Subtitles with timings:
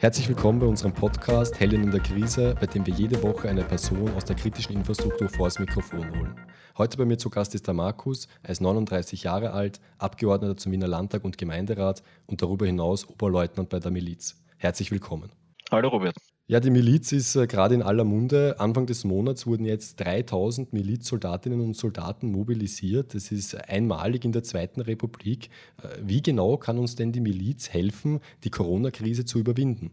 [0.00, 3.62] Herzlich willkommen bei unserem Podcast Hellen in der Krise, bei dem wir jede Woche eine
[3.62, 6.34] Person aus der kritischen Infrastruktur vors Mikrofon holen.
[6.78, 8.26] Heute bei mir zu Gast ist der Markus.
[8.42, 13.68] Er ist 39 Jahre alt, Abgeordneter zum Wiener Landtag und Gemeinderat und darüber hinaus Oberleutnant
[13.68, 14.42] bei der Miliz.
[14.56, 15.32] Herzlich willkommen.
[15.70, 16.16] Hallo Robert.
[16.50, 18.56] Ja, die Miliz ist äh, gerade in aller Munde.
[18.58, 23.14] Anfang des Monats wurden jetzt 3000 Milizsoldatinnen und Soldaten mobilisiert.
[23.14, 25.50] Das ist einmalig in der Zweiten Republik.
[25.80, 29.92] Äh, wie genau kann uns denn die Miliz helfen, die Corona-Krise zu überwinden?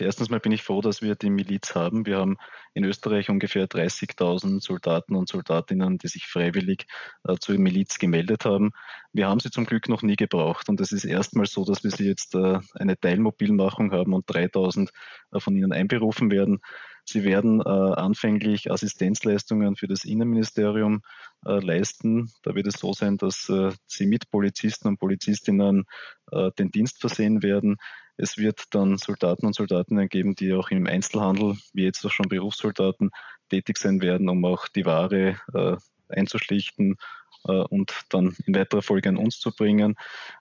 [0.00, 2.06] Erstens mal bin ich froh, dass wir die Miliz haben.
[2.06, 2.36] Wir haben
[2.74, 6.86] in Österreich ungefähr 30.000 Soldaten und Soldatinnen, die sich freiwillig
[7.24, 8.72] äh, zur Miliz gemeldet haben.
[9.12, 11.90] Wir haben sie zum Glück noch nie gebraucht und es ist erstmal so, dass wir
[11.90, 14.90] sie jetzt äh, eine Teilmobilmachung haben und 3.000
[15.32, 16.60] äh, von ihnen einberufen werden.
[17.08, 21.02] Sie werden äh, anfänglich Assistenzleistungen für das Innenministerium
[21.44, 22.32] äh, leisten.
[22.42, 25.84] Da wird es so sein, dass äh, sie mit Polizisten und Polizistinnen
[26.32, 27.76] äh, den Dienst versehen werden.
[28.16, 32.28] Es wird dann Soldaten und Soldatinnen geben, die auch im Einzelhandel, wie jetzt auch schon
[32.28, 33.10] Berufssoldaten,
[33.48, 35.76] tätig sein werden, um auch die Ware äh,
[36.08, 36.96] einzuschlichten
[37.46, 39.94] äh, und dann in weiterer Folge an uns zu bringen.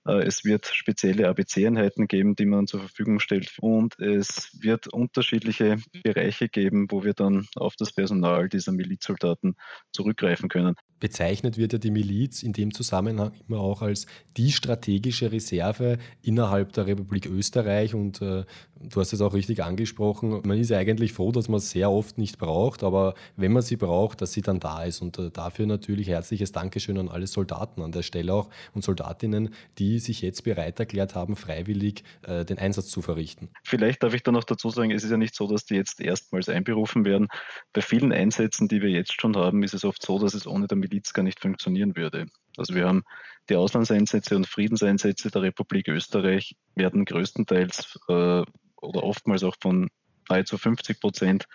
[0.05, 5.77] Äh, es wird spezielle ABC-Einheiten geben, die man zur Verfügung stellt und es wird unterschiedliche
[6.03, 9.55] Bereiche geben, wo wir dann auf das Personal dieser Milizsoldaten
[9.91, 10.75] zurückgreifen können.
[10.99, 14.05] Bezeichnet wird ja die Miliz in dem Zusammenhang immer auch als
[14.37, 17.93] die strategische Reserve innerhalb der Republik Österreich.
[17.93, 18.45] Und äh,
[18.79, 20.41] du hast es auch richtig angesprochen.
[20.43, 23.77] Man ist eigentlich froh, dass man es sehr oft nicht braucht, aber wenn man sie
[23.77, 25.01] braucht, dass sie dann da ist.
[25.01, 29.53] Und äh, dafür natürlich herzliches Dankeschön an alle Soldaten an der Stelle auch und Soldatinnen,
[29.77, 33.49] die sich jetzt bereit erklärt haben, freiwillig äh, den Einsatz zu verrichten.
[33.63, 36.01] Vielleicht darf ich da noch dazu sagen, es ist ja nicht so, dass die jetzt
[36.01, 37.27] erstmals einberufen werden.
[37.73, 40.67] Bei vielen Einsätzen, die wir jetzt schon haben, ist es oft so, dass es ohne
[40.67, 42.27] der Miliz gar nicht funktionieren würde.
[42.57, 43.03] Also wir haben
[43.49, 48.43] die Auslandseinsätze und Friedenseinsätze der Republik Österreich werden größtenteils äh,
[48.85, 49.89] oder oftmals auch von
[50.29, 51.45] nahezu 50 Prozent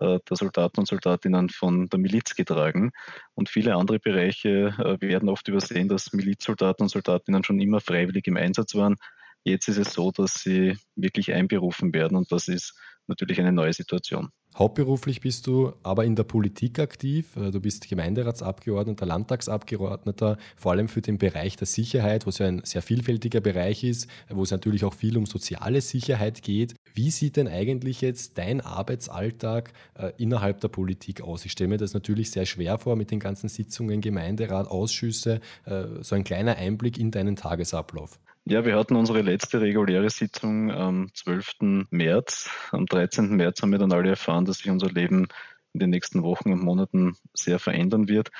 [0.00, 2.92] äh, der Soldaten und Soldatinnen von der Miliz getragen.
[3.34, 8.26] Und viele andere Bereiche äh, werden oft übersehen, dass Milizsoldaten und Soldatinnen schon immer freiwillig
[8.26, 8.96] im Einsatz waren.
[9.44, 12.78] Jetzt ist es so, dass sie wirklich einberufen werden und das ist
[13.08, 14.30] natürlich eine neue Situation.
[14.54, 17.36] Hauptberuflich bist du aber in der Politik aktiv.
[17.36, 22.60] Äh, du bist Gemeinderatsabgeordneter, Landtagsabgeordneter, vor allem für den Bereich der Sicherheit, was ja ein
[22.64, 26.74] sehr vielfältiger Bereich ist, wo es natürlich auch viel um soziale Sicherheit geht.
[26.92, 31.46] Wie sieht denn eigentlich jetzt dein Arbeitsalltag äh, innerhalb der Politik aus?
[31.46, 35.84] Ich stelle mir das natürlich sehr schwer vor mit den ganzen Sitzungen, Gemeinderat, Ausschüsse, äh,
[36.02, 38.20] so ein kleiner Einblick in deinen Tagesablauf.
[38.44, 41.86] Ja, wir hatten unsere letzte reguläre Sitzung am 12.
[41.90, 42.50] März.
[42.72, 43.36] Am 13.
[43.36, 45.28] März haben wir dann alle erfahren, dass sich unser Leben
[45.72, 48.30] in den nächsten Wochen und Monaten sehr verändern wird.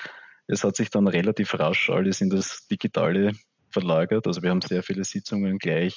[0.47, 3.33] Es hat sich dann relativ rasch alles in das Digitale
[3.71, 4.27] verlagert.
[4.27, 5.97] Also wir haben sehr viele Sitzungen gleich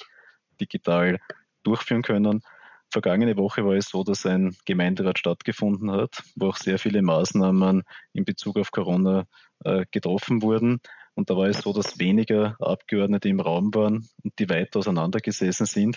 [0.60, 1.18] digital
[1.62, 2.42] durchführen können.
[2.90, 7.82] Vergangene Woche war es so, dass ein Gemeinderat stattgefunden hat, wo auch sehr viele Maßnahmen
[8.12, 9.26] in Bezug auf Corona
[9.64, 10.80] äh, getroffen wurden.
[11.14, 15.66] Und da war es so, dass weniger Abgeordnete im Raum waren und die weit auseinandergesessen
[15.66, 15.96] sind.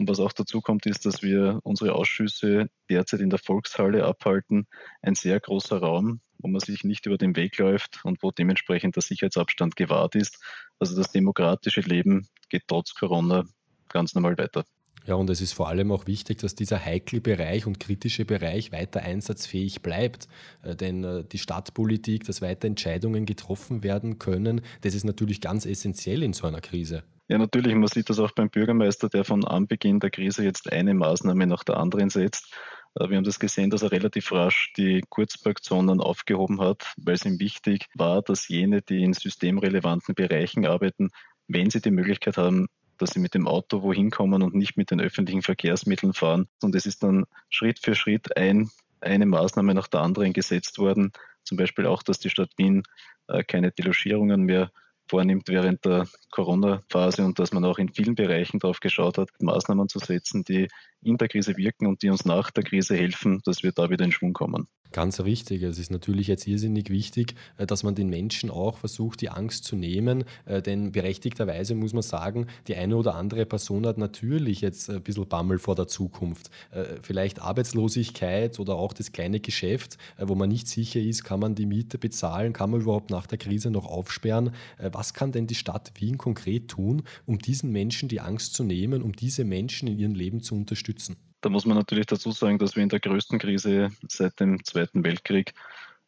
[0.00, 4.66] Und was auch dazu kommt, ist, dass wir unsere Ausschüsse derzeit in der Volkshalle abhalten.
[5.02, 8.96] Ein sehr großer Raum, wo man sich nicht über den Weg läuft und wo dementsprechend
[8.96, 10.42] der Sicherheitsabstand gewahrt ist.
[10.78, 13.44] Also das demokratische Leben geht trotz Corona
[13.90, 14.64] ganz normal weiter.
[15.04, 18.72] Ja, und es ist vor allem auch wichtig, dass dieser heikle Bereich und kritische Bereich
[18.72, 20.28] weiter einsatzfähig bleibt.
[20.62, 25.66] Äh, denn äh, die Stadtpolitik, dass weiter Entscheidungen getroffen werden können, das ist natürlich ganz
[25.66, 27.02] essentiell in so einer Krise.
[27.30, 27.76] Ja, natürlich.
[27.76, 31.62] Man sieht das auch beim Bürgermeister, der von Anbeginn der Krise jetzt eine Maßnahme nach
[31.62, 32.52] der anderen setzt.
[32.96, 37.24] Äh, wir haben das gesehen, dass er relativ rasch die Kurzparkzonen aufgehoben hat, weil es
[37.24, 41.10] ihm wichtig war, dass jene, die in systemrelevanten Bereichen arbeiten,
[41.46, 42.66] wenn sie die Möglichkeit haben,
[42.98, 46.48] dass sie mit dem Auto wohin kommen und nicht mit den öffentlichen Verkehrsmitteln fahren.
[46.62, 48.70] Und es ist dann Schritt für Schritt ein,
[49.00, 51.12] eine Maßnahme nach der anderen gesetzt worden.
[51.44, 52.82] Zum Beispiel auch, dass die Stadt Wien
[53.28, 54.72] äh, keine Delogierungen mehr
[55.10, 59.88] vornimmt während der Corona-Phase und dass man auch in vielen Bereichen darauf geschaut hat, Maßnahmen
[59.88, 60.68] zu setzen, die
[61.02, 64.04] in der Krise wirken und die uns nach der Krise helfen, dass wir da wieder
[64.04, 64.68] in Schwung kommen.
[64.92, 65.62] Ganz richtig.
[65.62, 69.64] Es ist natürlich jetzt irrsinnig wichtig, äh, dass man den Menschen auch versucht, die Angst
[69.64, 70.24] zu nehmen.
[70.46, 75.02] Äh, denn berechtigterweise muss man sagen, die eine oder andere Person hat natürlich jetzt ein
[75.02, 76.50] bisschen Bammel vor der Zukunft.
[76.72, 81.54] Äh, vielleicht Arbeitslosigkeit oder auch das kleine Geschäft, wo man nicht sicher ist, kann man
[81.54, 84.52] die Miete bezahlen, kann man überhaupt nach der Krise noch aufsperren.
[84.78, 89.02] Was kann denn die Stadt Wien konkret tun, um diesen Menschen die Angst zu nehmen,
[89.02, 91.16] um diese Menschen in ihrem Leben zu unterstützen?
[91.40, 95.04] Da muss man natürlich dazu sagen, dass wir in der größten Krise seit dem Zweiten
[95.04, 95.54] Weltkrieg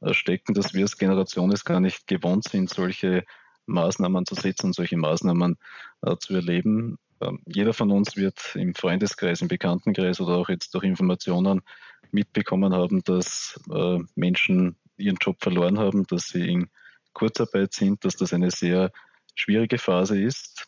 [0.00, 3.25] äh, stecken, dass wir als Generation es gar nicht gewohnt sind, solche
[3.67, 5.56] Maßnahmen zu setzen, solche Maßnahmen
[6.02, 6.99] äh, zu erleben.
[7.20, 11.62] Ähm, jeder von uns wird im Freundeskreis, im Bekanntenkreis oder auch jetzt durch Informationen
[12.11, 16.69] mitbekommen haben, dass äh, Menschen ihren Job verloren haben, dass sie in
[17.14, 18.90] Kurzarbeit sind, dass das eine sehr
[19.34, 20.67] schwierige Phase ist.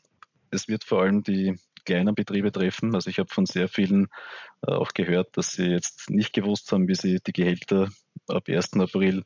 [0.51, 2.95] Es wird vor allem die kleinen Betriebe treffen.
[2.95, 4.09] Also ich habe von sehr vielen
[4.67, 7.89] äh, auch gehört, dass sie jetzt nicht gewusst haben, wie sie die Gehälter
[8.29, 8.75] ab 1.
[8.75, 9.25] April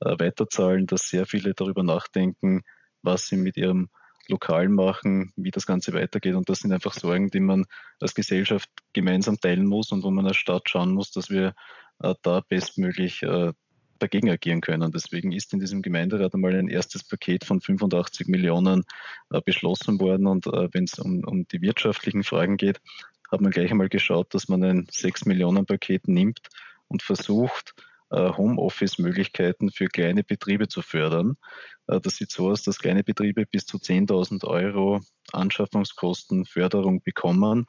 [0.00, 2.62] äh, weiterzahlen, dass sehr viele darüber nachdenken,
[3.02, 3.88] was sie mit ihrem
[4.28, 6.34] Lokal machen, wie das Ganze weitergeht.
[6.34, 7.66] Und das sind einfach Sorgen, die man
[8.00, 11.54] als Gesellschaft gemeinsam teilen muss und wo man als Stadt schauen muss, dass wir
[12.00, 13.52] äh, da bestmöglich äh,
[14.04, 14.92] dagegen agieren können.
[14.92, 18.84] Deswegen ist in diesem Gemeinderat einmal ein erstes Paket von 85 Millionen
[19.30, 20.26] äh, beschlossen worden.
[20.26, 22.80] Und äh, wenn es um, um die wirtschaftlichen Fragen geht,
[23.32, 26.40] hat man gleich einmal geschaut, dass man ein 6 Millionen Paket nimmt
[26.88, 27.74] und versucht,
[28.10, 31.36] äh, Homeoffice-Möglichkeiten für kleine Betriebe zu fördern.
[31.86, 35.00] Das sieht so aus, dass kleine Betriebe bis zu 10.000 Euro
[35.32, 37.66] Anschaffungskosten Förderung bekommen.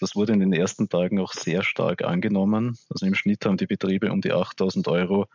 [0.00, 2.76] Das wurde in den ersten Tagen auch sehr stark angenommen.
[2.90, 5.28] Also im Schnitt haben die Betriebe um die 8.000 Euro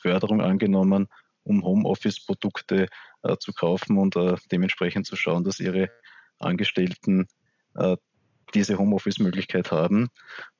[0.00, 1.08] Förderung angenommen,
[1.42, 2.86] um Homeoffice-Produkte
[3.22, 5.90] äh, zu kaufen und äh, dementsprechend zu schauen, dass ihre
[6.38, 7.26] Angestellten
[7.74, 7.96] äh,
[8.54, 10.08] diese Homeoffice-Möglichkeit haben.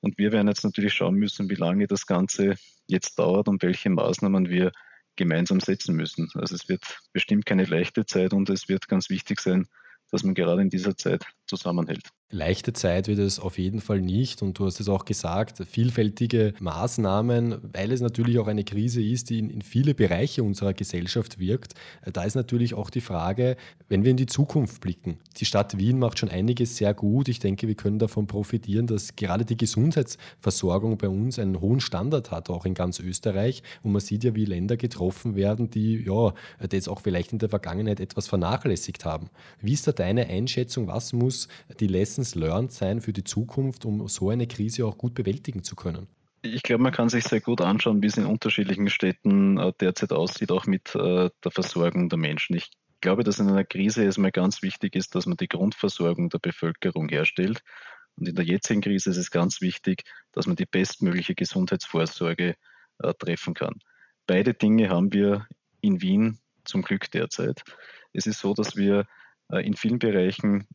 [0.00, 2.54] Und wir werden jetzt natürlich schauen müssen, wie lange das Ganze
[2.86, 4.72] jetzt dauert und welche Maßnahmen wir
[5.16, 6.30] gemeinsam setzen müssen.
[6.34, 6.82] Also es wird
[7.12, 9.66] bestimmt keine leichte Zeit und es wird ganz wichtig sein,
[10.10, 12.08] dass man gerade in dieser Zeit zusammenhält.
[12.32, 16.54] Leichte Zeit wird es auf jeden Fall nicht und du hast es auch gesagt, vielfältige
[16.60, 21.40] Maßnahmen, weil es natürlich auch eine Krise ist, die in, in, viele Bereiche unserer Gesellschaft
[21.40, 21.74] wirkt.
[22.12, 23.56] Da ist natürlich auch die Frage,
[23.88, 25.18] wenn wir in die Zukunft blicken.
[25.38, 27.28] Die Stadt Wien macht schon einiges sehr gut.
[27.28, 32.30] Ich denke, wir können davon profitieren, dass gerade die Gesundheitsversorgung bei uns einen hohen Standard
[32.30, 33.64] hat, auch in ganz Österreich.
[33.82, 37.48] Und man sieht ja, wie Länder getroffen werden, die ja das auch vielleicht in der
[37.48, 39.30] Vergangenheit etwas vernachlässigt haben.
[39.60, 40.86] Wie ist da deine Einschätzung?
[40.86, 41.39] Was muss
[41.78, 45.62] die Lesson Lessons learned sein für die Zukunft, um so eine Krise auch gut bewältigen
[45.62, 46.08] zu können?
[46.42, 50.12] Ich glaube, man kann sich sehr gut anschauen, wie es in unterschiedlichen Städten äh, derzeit
[50.12, 52.56] aussieht, auch mit äh, der Versorgung der Menschen.
[52.56, 52.70] Ich
[53.00, 57.08] glaube, dass in einer Krise erstmal ganz wichtig ist, dass man die Grundversorgung der Bevölkerung
[57.08, 57.60] herstellt.
[58.16, 60.02] Und in der jetzigen Krise ist es ganz wichtig,
[60.32, 62.56] dass man die bestmögliche Gesundheitsvorsorge
[62.98, 63.74] äh, treffen kann.
[64.26, 65.46] Beide Dinge haben wir
[65.80, 67.62] in Wien zum Glück derzeit.
[68.12, 69.06] Es ist so, dass wir
[69.52, 70.68] in vielen Bereichen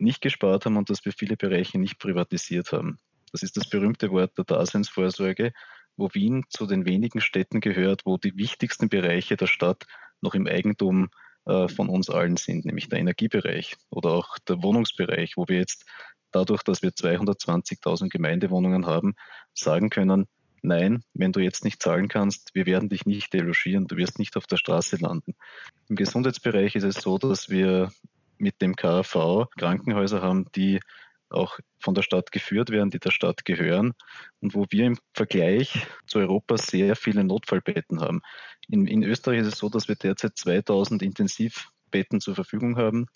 [0.00, 2.98] nicht gespart haben und dass wir viele Bereiche nicht privatisiert haben.
[3.32, 5.52] Das ist das berühmte Wort der Daseinsvorsorge,
[5.96, 9.86] wo Wien zu den wenigen Städten gehört, wo die wichtigsten Bereiche der Stadt
[10.20, 11.10] noch im Eigentum
[11.46, 15.84] äh, von uns allen sind, nämlich der Energiebereich oder auch der Wohnungsbereich, wo wir jetzt
[16.32, 19.14] dadurch, dass wir 220.000 Gemeindewohnungen haben,
[19.54, 20.26] sagen können,
[20.62, 24.36] nein, wenn du jetzt nicht zahlen kannst, wir werden dich nicht delogieren, du wirst nicht
[24.36, 25.34] auf der Straße landen.
[25.88, 27.90] Im Gesundheitsbereich ist es so, dass wir
[28.40, 30.80] mit dem KV Krankenhäuser haben, die
[31.30, 33.92] auch von der Stadt geführt werden, die der Stadt gehören
[34.40, 38.20] und wo wir im Vergleich zu Europa sehr viele Notfallbetten haben.
[38.68, 43.06] In, in Österreich ist es so, dass wir derzeit 2000 Intensivbetten zur Verfügung haben.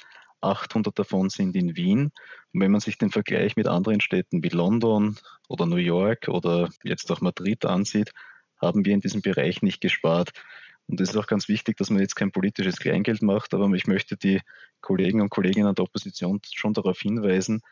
[0.40, 2.12] 800 davon sind in Wien.
[2.52, 5.16] Und wenn man sich den Vergleich mit anderen Städten wie London
[5.48, 8.12] oder New York oder jetzt auch Madrid ansieht,
[8.60, 10.32] haben wir in diesem Bereich nicht gespart.
[10.86, 13.86] Und es ist auch ganz wichtig, dass man jetzt kein politisches Kleingeld macht, aber ich
[13.86, 14.40] möchte die
[14.80, 17.62] Kollegen und Kolleginnen der Opposition schon darauf hinweisen,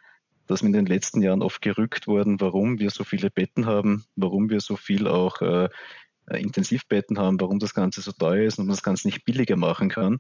[0.46, 4.04] dass wir in den letzten Jahren oft gerückt wurden, warum wir so viele Betten haben,
[4.16, 5.68] warum wir so viel auch äh,
[6.30, 9.88] Intensivbetten haben, warum das Ganze so teuer ist und man das Ganze nicht billiger machen
[9.88, 10.18] kann.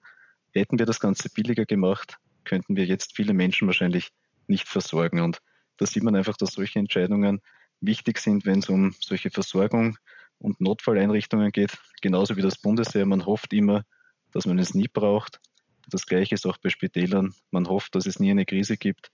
[0.52, 4.10] Hätten wir das Ganze billiger gemacht, könnten wir jetzt viele Menschen wahrscheinlich
[4.46, 5.20] nicht versorgen.
[5.20, 5.40] Und
[5.78, 7.40] da sieht man einfach, dass solche Entscheidungen
[7.80, 9.96] wichtig sind, wenn es um solche Versorgung
[10.42, 13.06] und Notfalleinrichtungen geht, genauso wie das Bundesheer.
[13.06, 13.84] Man hofft immer,
[14.32, 15.40] dass man es nie braucht.
[15.88, 17.34] Das Gleiche ist auch bei Spitälern.
[17.50, 19.10] Man hofft, dass es nie eine Krise gibt.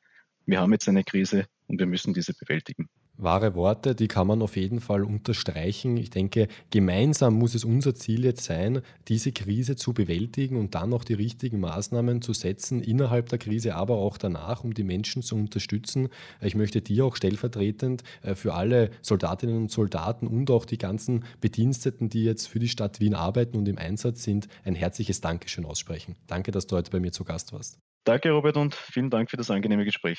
[0.47, 2.89] Wir haben jetzt eine Krise und wir müssen diese bewältigen.
[3.19, 5.97] Wahre Worte, die kann man auf jeden Fall unterstreichen.
[5.97, 10.93] Ich denke, gemeinsam muss es unser Ziel jetzt sein, diese Krise zu bewältigen und dann
[10.93, 15.23] auch die richtigen Maßnahmen zu setzen, innerhalb der Krise, aber auch danach, um die Menschen
[15.23, 16.09] zu unterstützen.
[16.41, 21.25] Ich möchte dir auch stellvertretend äh, für alle Soldatinnen und Soldaten und auch die ganzen
[21.41, 25.65] Bediensteten, die jetzt für die Stadt Wien arbeiten und im Einsatz sind, ein herzliches Dankeschön
[25.65, 26.15] aussprechen.
[26.29, 27.79] Danke, dass du heute bei mir zu Gast warst.
[28.05, 30.19] Danke, Robert, und vielen Dank für das angenehme Gespräch.